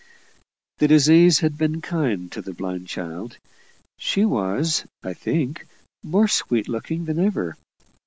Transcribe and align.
The 0.79 0.87
disease 0.87 1.41
had 1.41 1.59
been 1.59 1.79
kind 1.79 2.31
to 2.31 2.41
the 2.41 2.55
blind 2.55 2.87
child; 2.87 3.37
she 3.99 4.25
was, 4.25 4.87
I 5.03 5.13
think, 5.13 5.67
more 6.01 6.27
sweet 6.27 6.67
looking 6.67 7.05
than 7.05 7.19
ever. 7.19 7.55